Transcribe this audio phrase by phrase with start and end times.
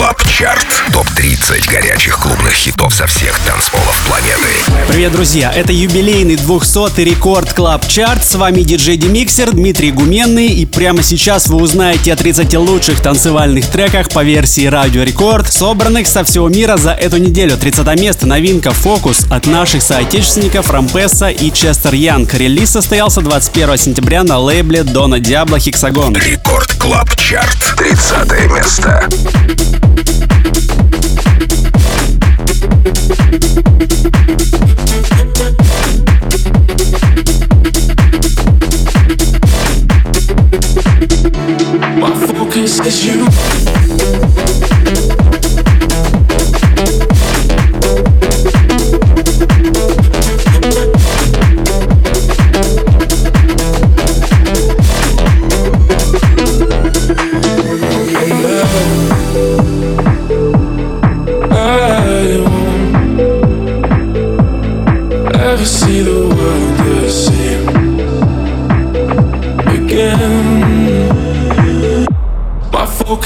[0.00, 0.66] Club Chart.
[0.94, 4.48] Топ-30 горячих клубных хитов со всех танцполов планеты.
[4.88, 5.52] Привет, друзья!
[5.54, 8.24] Это юбилейный 200-й Record Club Chart.
[8.24, 10.46] С вами диджей Демиксер Дмитрий Гуменный.
[10.46, 16.06] И прямо сейчас вы узнаете о 30 лучших танцевальных треках по версии Радио Рекорд, собранных
[16.06, 17.58] со всего мира за эту неделю.
[17.58, 22.32] 30 место новинка «Focus» от наших соотечественников Rompasso и Chester Young.
[22.32, 26.16] Релиз состоялся 21 сентября на лейбле Дона Диабло Hexagon.
[26.16, 27.74] Record Club Chart.
[27.76, 29.06] 30 место.
[42.00, 43.59] My focus is you.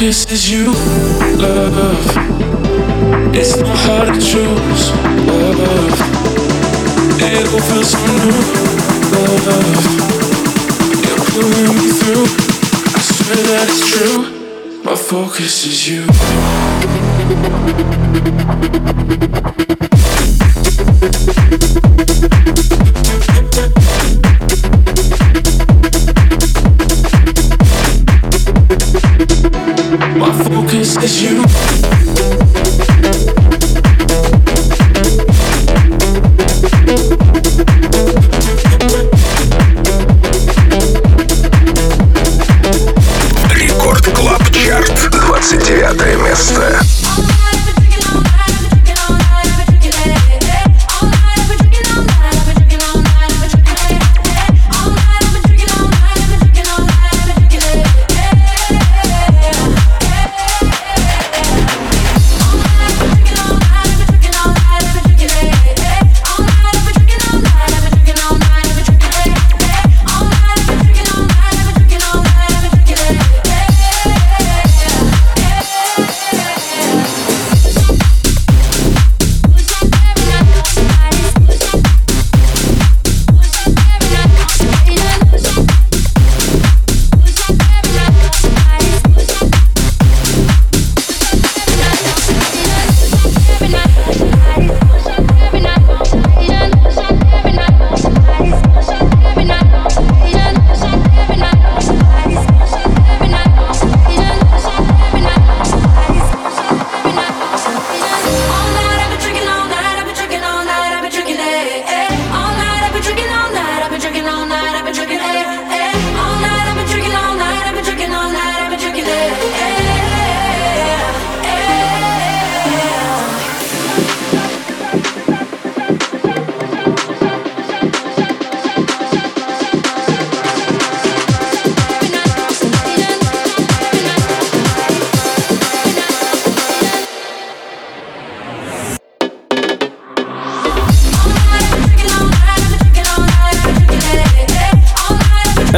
[0.05, 0.67] Focus is you,
[1.39, 2.07] love.
[3.35, 4.93] It's not hard to choose,
[5.25, 5.99] love.
[7.23, 8.41] It all feels so new,
[9.15, 9.85] love.
[11.01, 12.27] You're pulling me through.
[12.93, 14.21] I swear that it's true.
[14.85, 16.05] My focus is you.
[30.85, 31.84] Focus is you.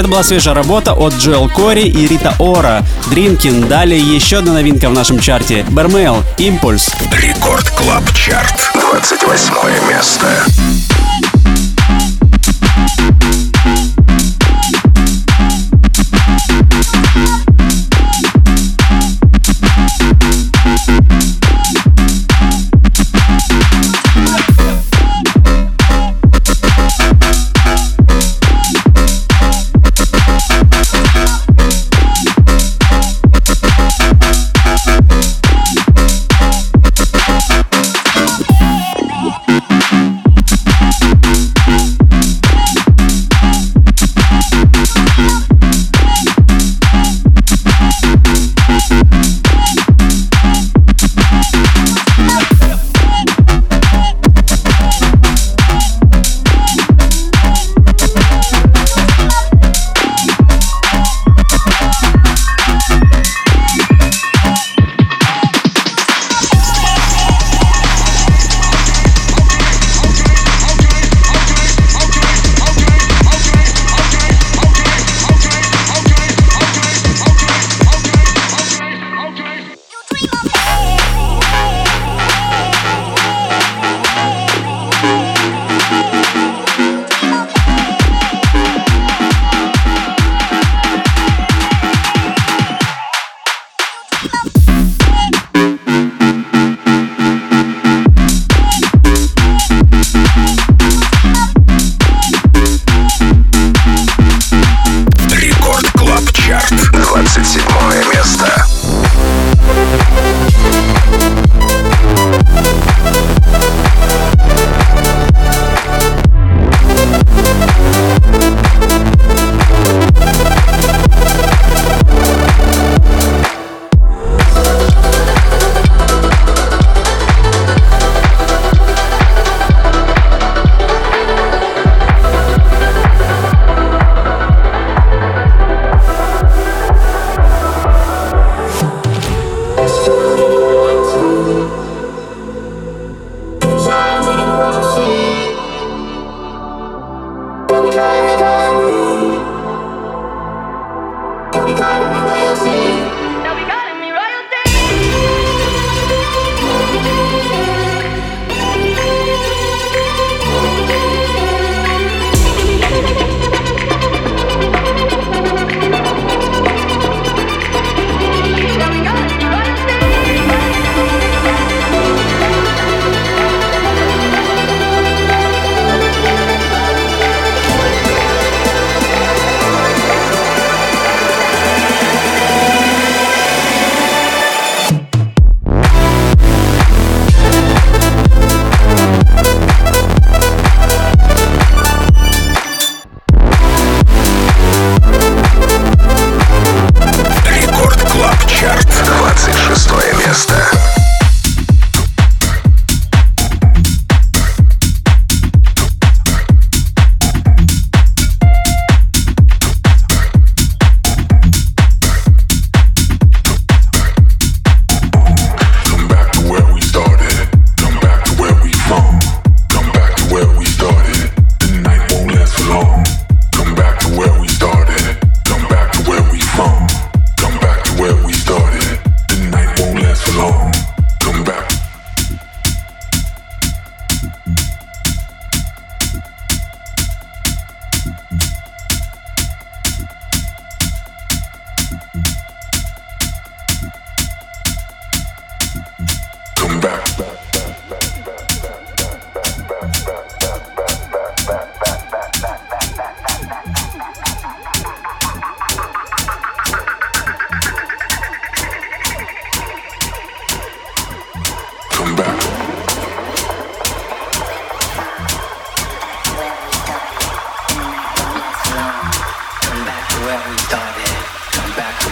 [0.07, 2.87] Это была свежая работа от Joel Corry и Rita Ora.
[3.11, 3.67] Drinkin'.
[3.67, 5.67] Далее еще одна новинка в нашем чарте.
[5.69, 6.23] Бермейл.
[6.39, 6.93] Impulse.
[7.11, 8.71] Record Club Chart.
[8.75, 10.47] 28 место.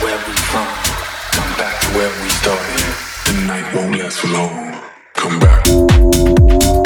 [0.05, 0.67] where we from.
[1.33, 2.85] Come back to where we started.
[3.25, 4.83] The night won't last for long.
[5.15, 6.84] Come back.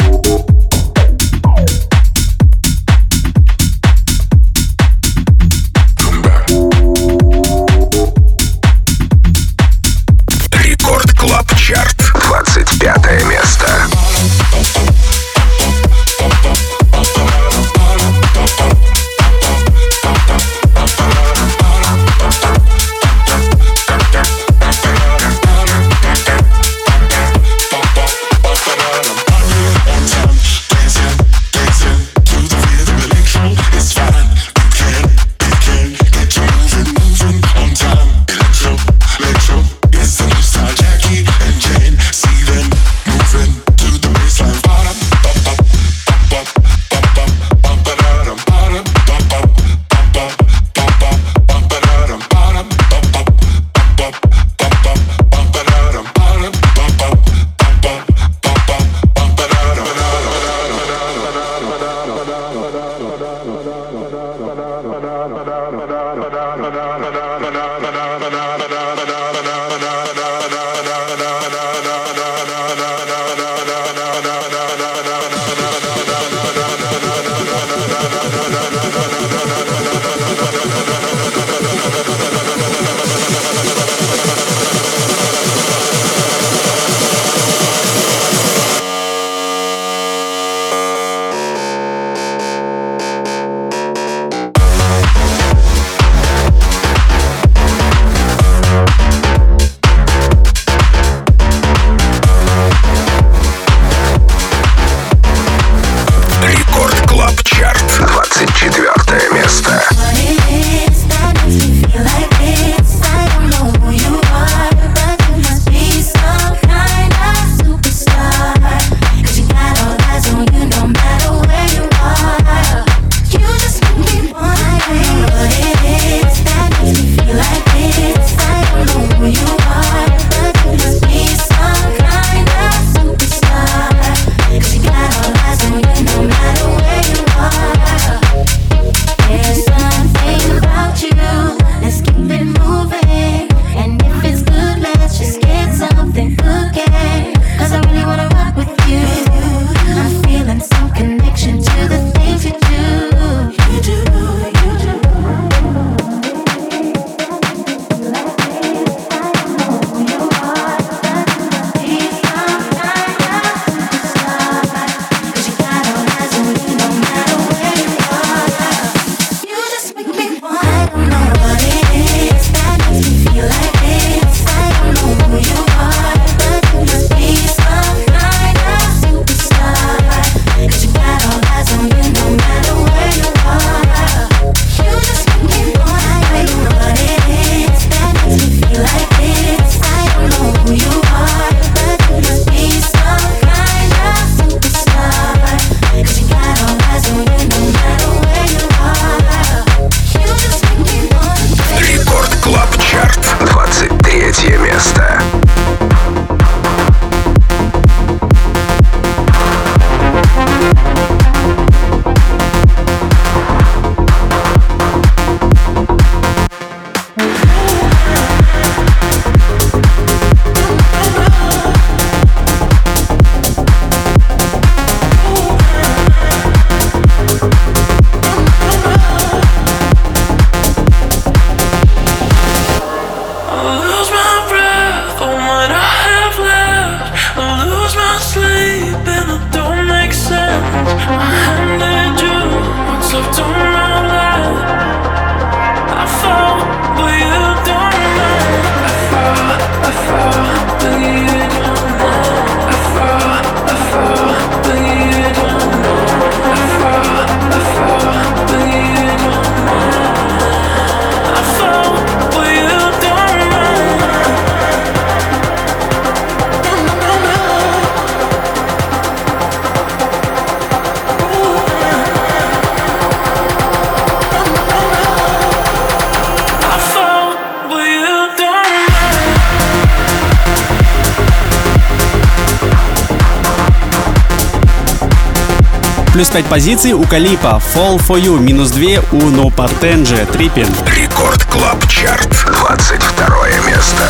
[286.18, 287.62] Плюс 5 позиций у Калипа.
[287.72, 290.26] Fall for You минус 2 у No Partenje.
[290.32, 290.66] Трипин.
[290.96, 292.28] Рекорд Клаб Чарт.
[292.44, 294.02] 22 место.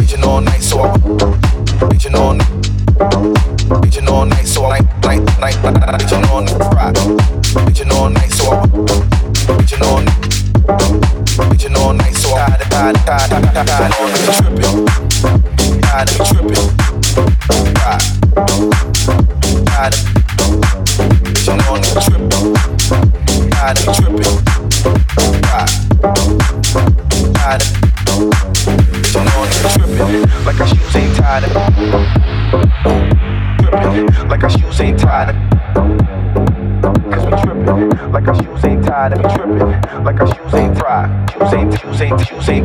[0.00, 0.90] Reaching all night, so I
[1.88, 2.48] reaching all night,
[3.80, 6.98] reaching all night, so I night, night, night, reaching all night,
[7.64, 8.56] reaching all night, so I
[9.56, 10.18] reaching all night,
[11.48, 14.86] reaching all night, so I tired, tired, tired, tired, tired, on me tripping,
[15.80, 16.77] tired of me tripping, rock,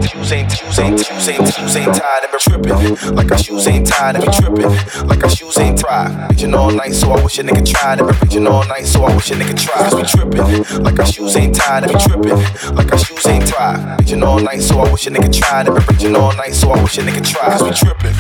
[0.08, 2.34] shoes ain't, shoes ain't, shoes ain't, shoes ain't, tied up.
[2.34, 4.26] We tripping, like our shoes ain't tied up.
[4.26, 6.30] We tripping, like our shoes ain't tied.
[6.32, 8.22] Reaching all night, so I wish a nigga tried it.
[8.22, 9.90] Reaching all night, so I wish a nigga tried.
[9.90, 11.90] Cause we tripping, like our shoes ain't tied up.
[11.90, 14.00] We tripping, like our shoes ain't tied.
[14.00, 15.88] Reaching all night, so I wish a nigga tried it.
[15.90, 17.58] Reaching all night, so I wish a nigga tried.
[17.58, 18.14] Cause we tripping,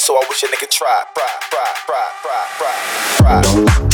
[0.00, 3.42] so I wish a nigga try, try, try, try, try,
[3.76, 3.89] try,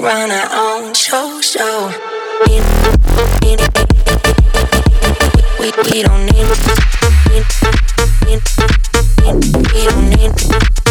[0.00, 1.90] run our own show, show.
[2.46, 2.60] We,
[3.42, 3.56] we,
[6.02, 6.48] don't need.
[9.72, 10.83] We don't need.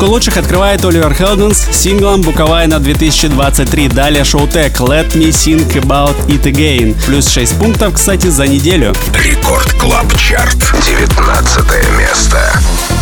[0.00, 3.92] Двадцатку лучших открывает Oliver Heldens с синглом «Bucovina 2023».
[3.92, 6.96] Далее Showtek «Let Me Think About It Again».
[7.04, 8.94] Плюс 6 пунктов, кстати, за неделю.
[9.12, 10.56] Record Club Chart.
[10.86, 11.66] 19
[11.98, 11.98] место.
[11.98, 12.99] место.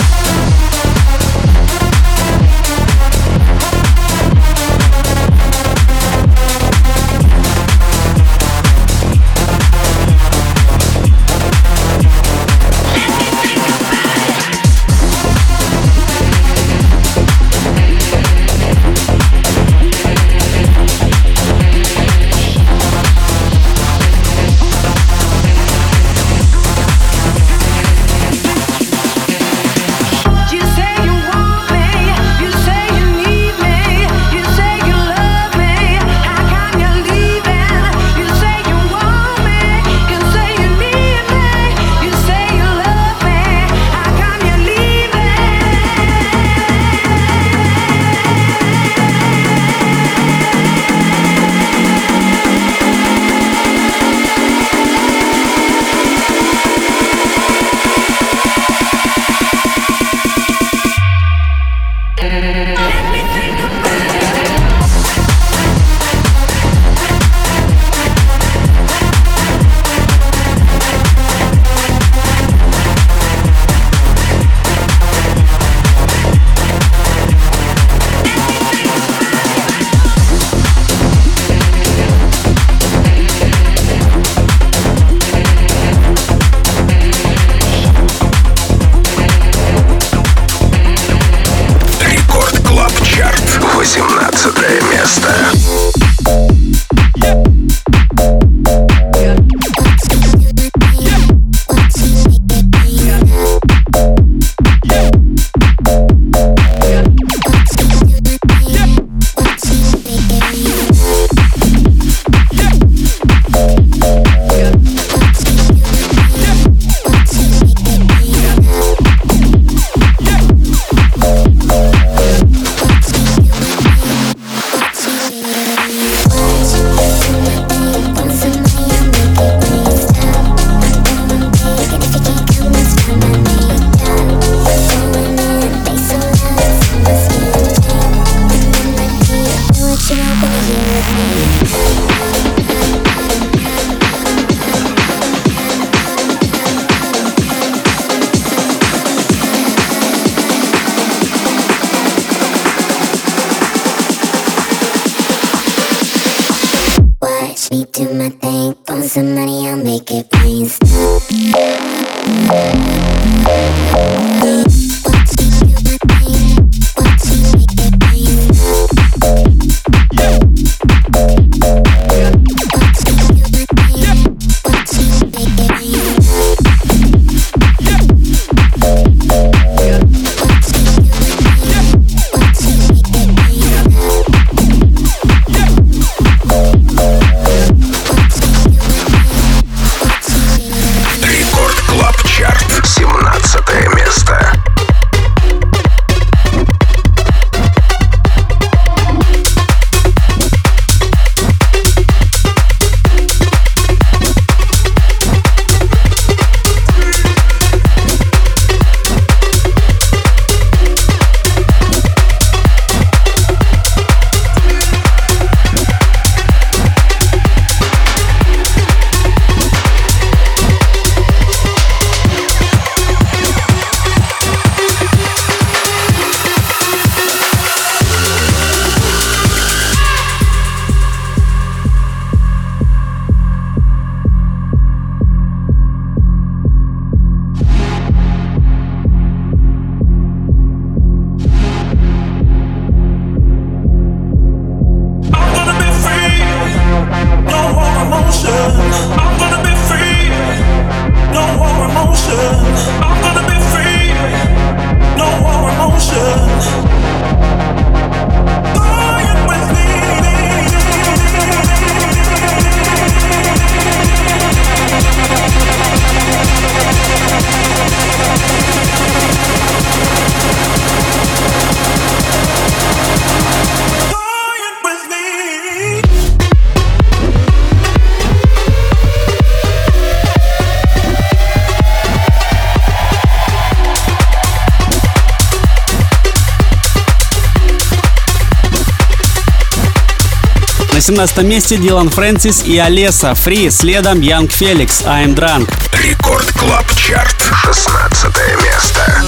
[291.18, 295.68] 17 месте Dillon Francis и Alesso, Free, следом Young Felix, I'm Drunk.
[296.00, 298.24] Record Club Chart, 16
[298.62, 299.24] место.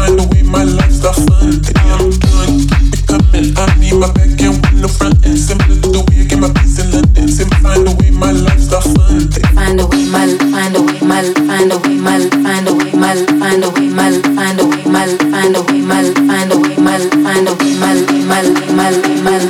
[0.00, 2.66] Find a way my life's the fun I'm doing.
[2.90, 6.24] Becoming, I need my back and when the front and similar to the way I
[6.26, 7.28] get my peace in London.
[7.28, 9.30] Sim, find a way, my life's the fun.
[9.54, 12.90] Find a way, my, find a way, my, find a way, my, find a way,
[12.92, 16.58] my, find a way, my, find a way, my, find a way, my, find a
[16.58, 18.42] way, my, find a way, my, find a way, my,
[18.74, 19.49] my, my, my.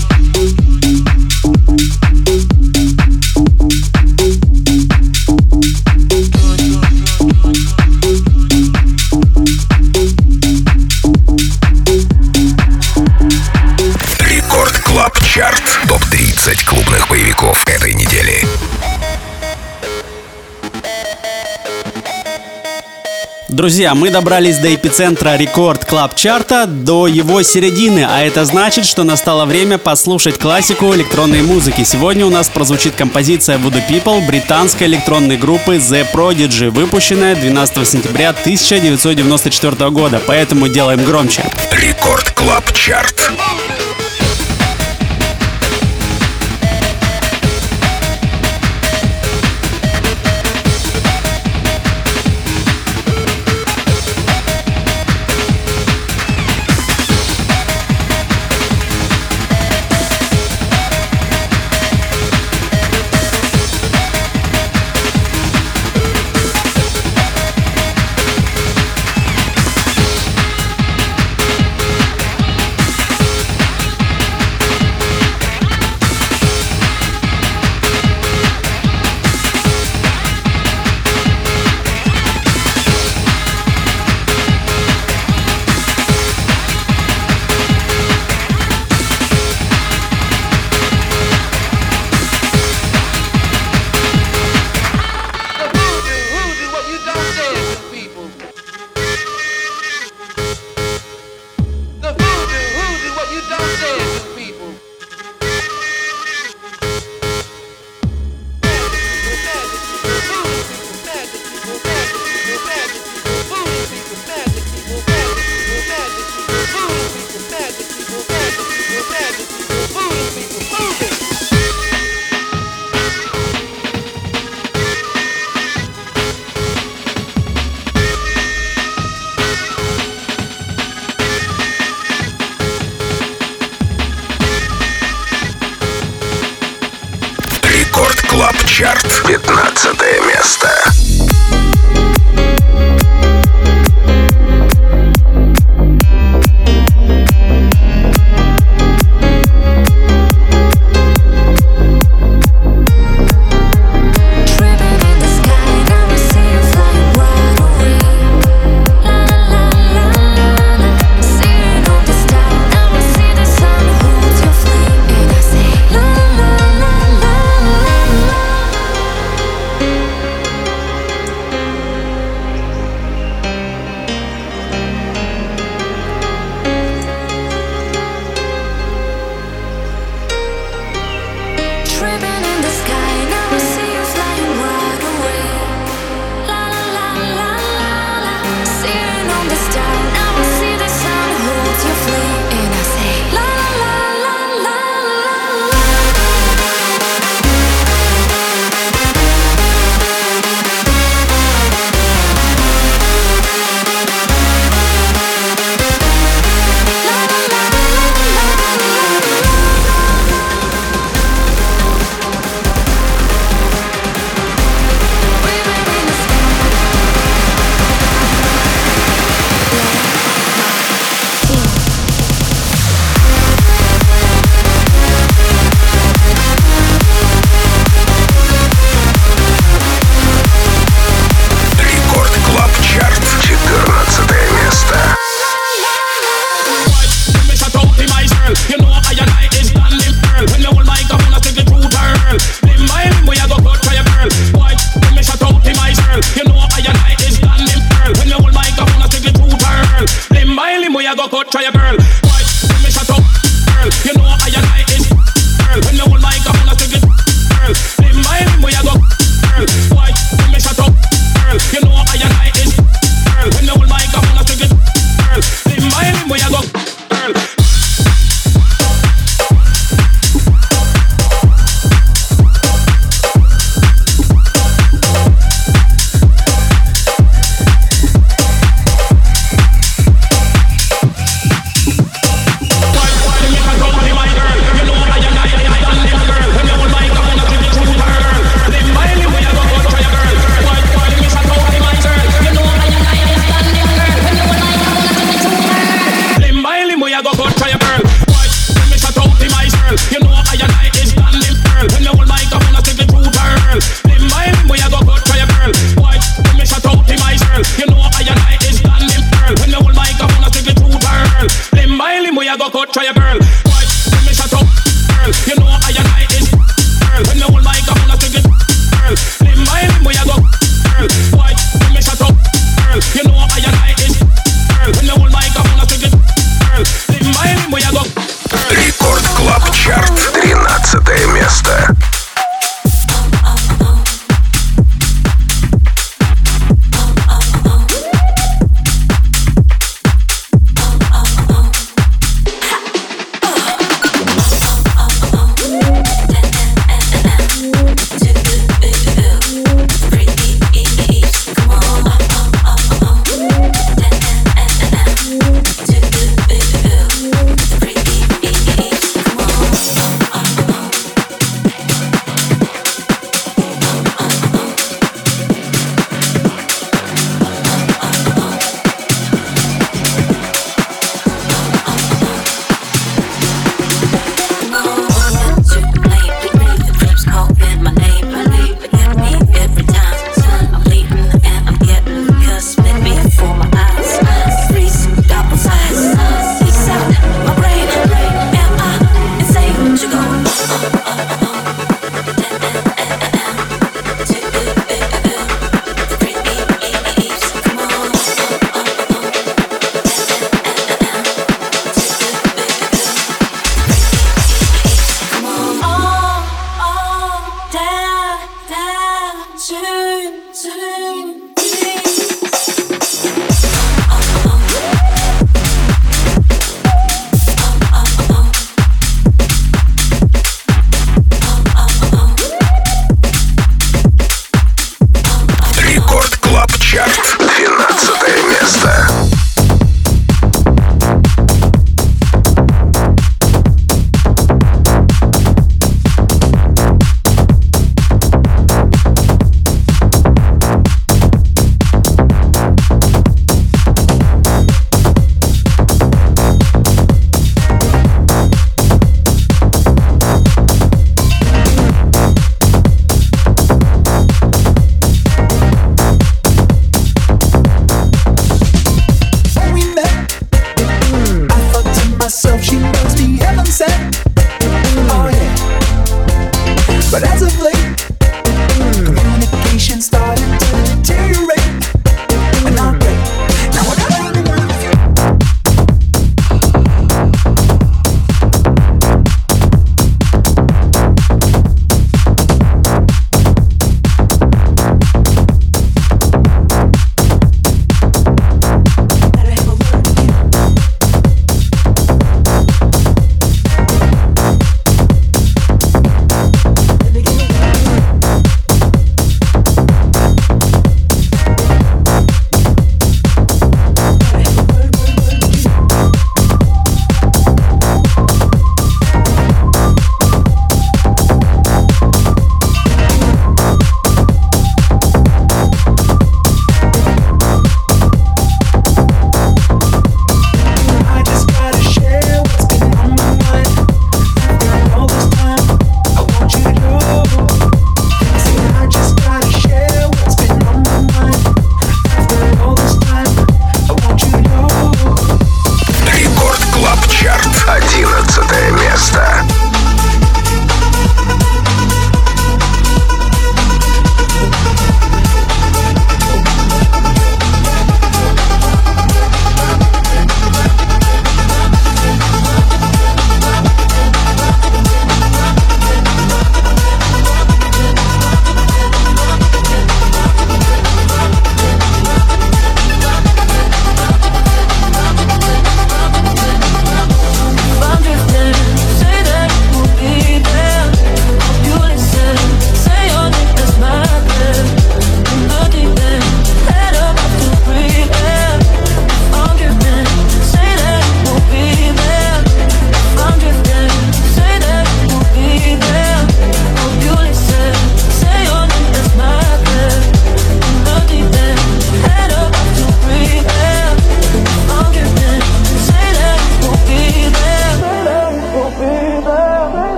[23.61, 28.87] Друзья, мы добрались до эпицентра Record Club Chart а, до его середины, а это значит,
[28.87, 31.83] что настало время послушать классику электронной музыки.
[31.83, 38.31] Сегодня у нас прозвучит композиция Voodoo People британской электронной группы The Prodigy, выпущенная 12 сентября
[38.31, 41.43] 1994 года, поэтому делаем громче.
[41.71, 43.31] Record Club Chart.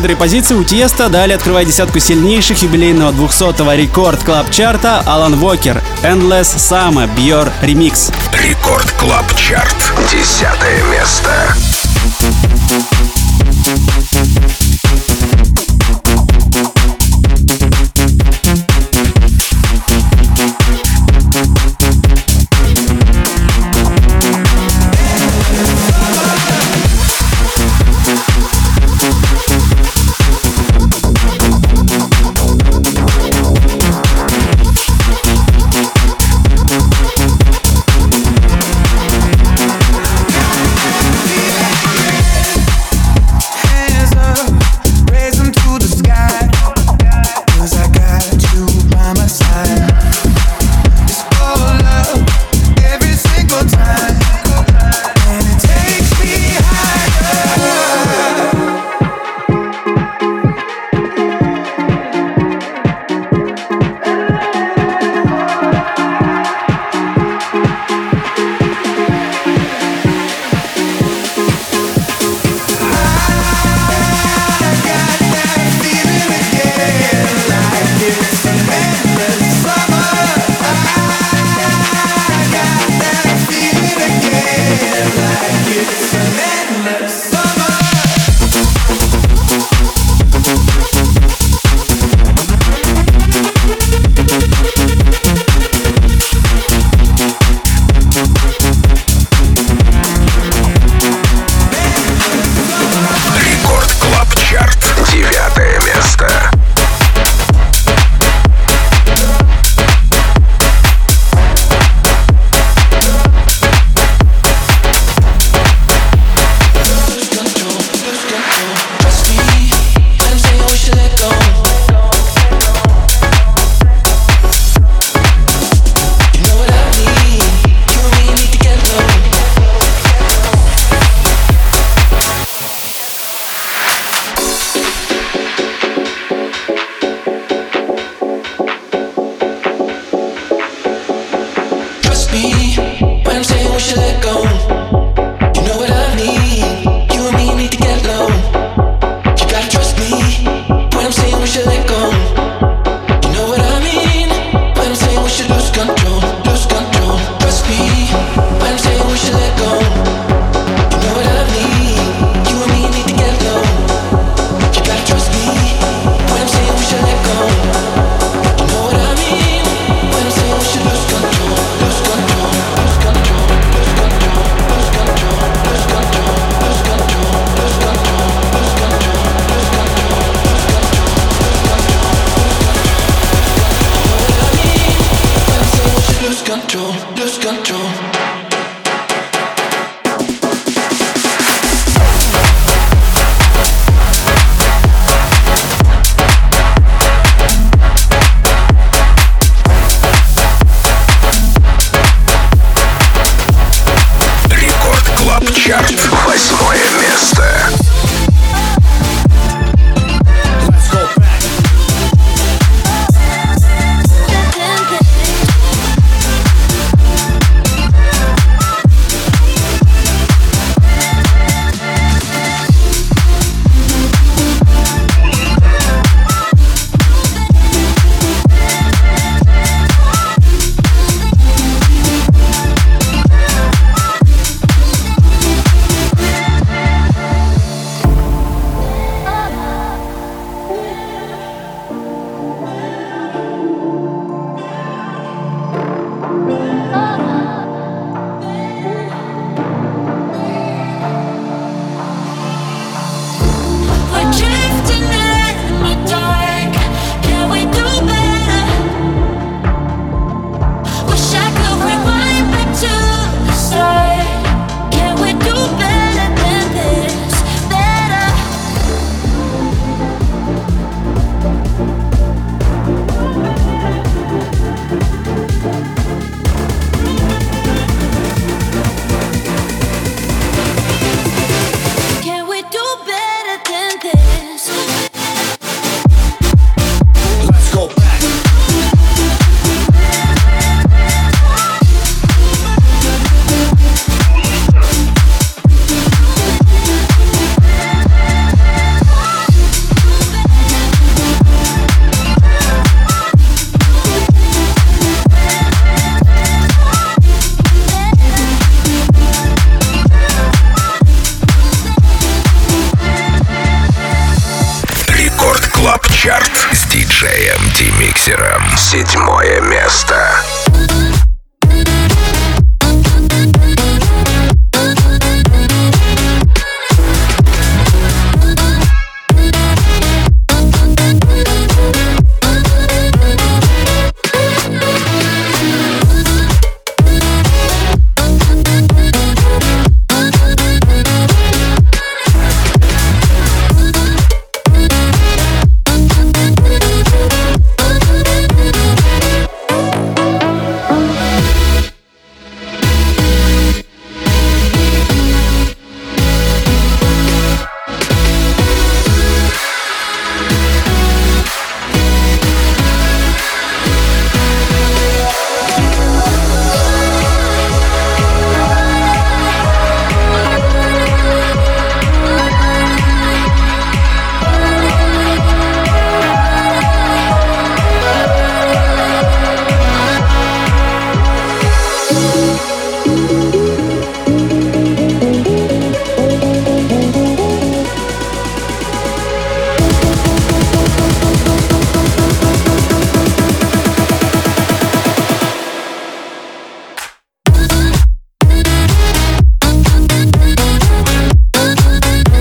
[0.00, 5.82] четыре позиции у Тиеста, дали открывать десятку сильнейших юбилейного 200-го рекорд клаб чарта Алан Вокер,
[6.02, 8.10] Endless Summer, Бьор Remix.
[8.32, 9.76] Рекорд клаб чарт.
[10.10, 11.54] Десятое место.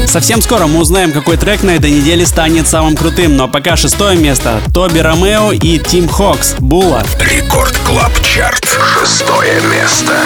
[0.10, 4.18] Совсем скоро мы узнаем, какой трек на этой неделе станет самым крутым, но пока шестое
[4.18, 7.04] место Toby Romeo и Тим Хокс Була.
[7.20, 8.68] Record Club Chart.
[9.00, 10.18] Шестое место.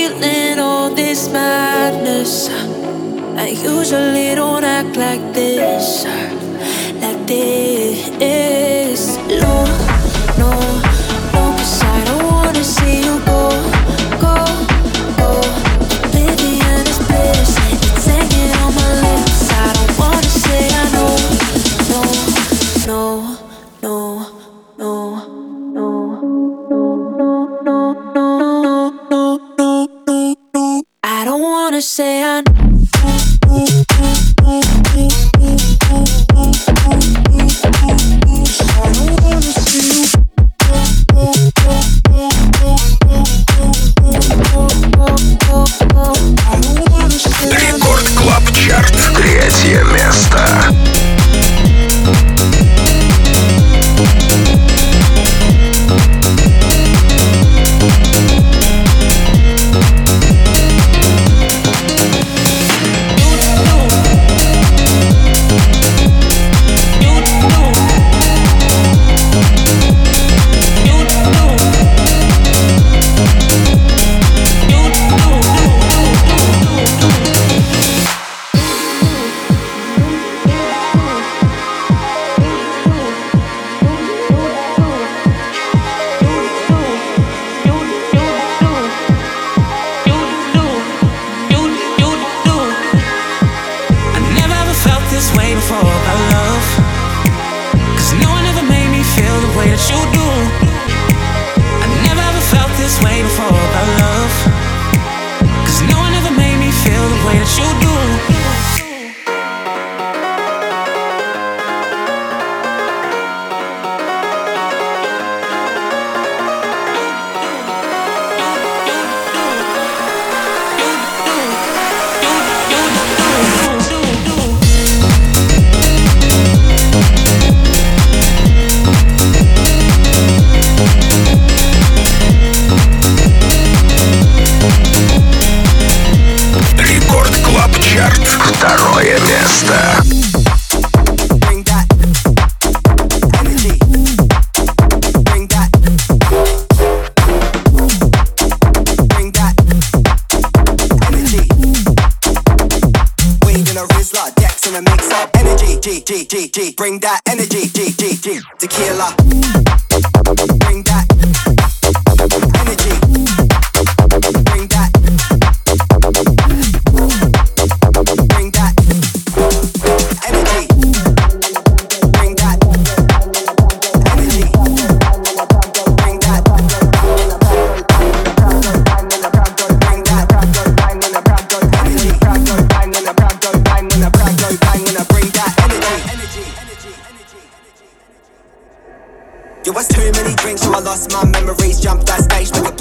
[0.00, 2.48] Feeling all this madness.
[3.36, 6.04] I usually don't act like this,
[7.02, 7.59] like this.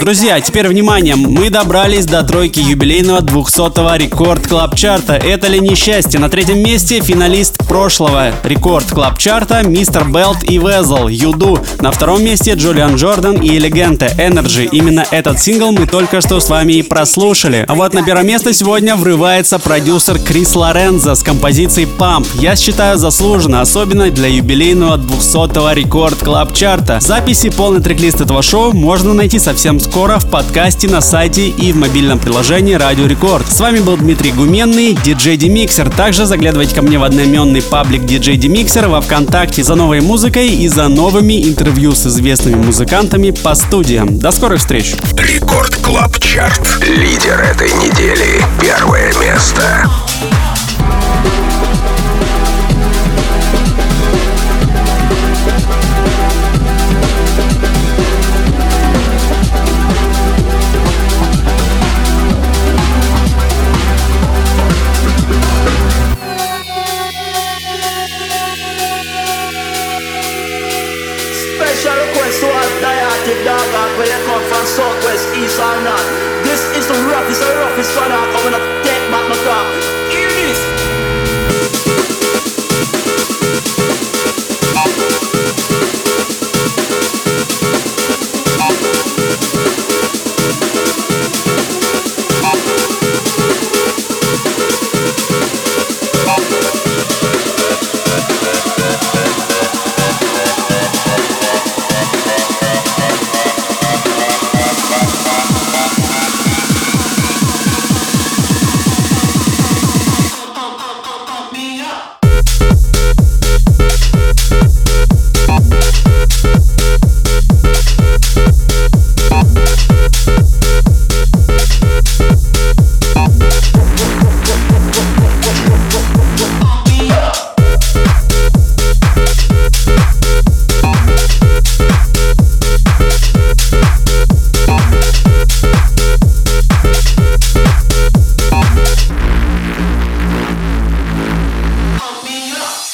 [0.00, 5.14] Друзья, теперь внимание, мы добрались до тройки юбилейного 200-го Record Club Chart а.
[5.14, 6.20] Это ли не счастье?
[6.20, 10.04] На третьем месте финалист прошлого Record Club Chart а Mr.
[10.04, 11.58] Belt и Wezol You Do.
[11.80, 14.68] На втором месте Julian Jordan и Elegante Energy.
[14.70, 17.64] Именно этот сингл мы только что с вами и прослушали.
[17.66, 22.28] А вот на первое место сегодня врывается продюсер Chris Lorenzo с композицией Pump.
[22.34, 27.00] Я считаю заслуженно, особенно для юбилейного 200-го Record Club Chart а.
[27.00, 31.76] Записи полный трек-лист этого шоу можно найти совсем скоро в подкасте на сайте и в
[31.76, 33.50] мобильном приложении Радио Рекорд.
[33.50, 35.88] С вами был Дмитрий Гуменный, диджей Демиксер.
[35.88, 40.68] Также заглядывайте ко мне в одноименный паблик диджей Демиксер во Вконтакте за новой музыкой и
[40.68, 44.18] за новыми интервью с известными музыкантами по студиям.
[44.18, 44.94] До скорых встреч!
[45.16, 46.84] Record Club Chart.
[46.86, 48.44] Лидер этой недели.
[48.60, 49.88] Первое место.